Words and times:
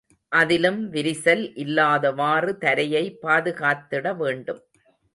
அதிலும் 0.31 0.79
விரிசல் 0.91 1.43
இல்லாதவாறு 1.55 2.57
தரையை 2.57 3.05
பாதுகாத்திட 3.21 4.15
வேண்டும். 4.17 4.61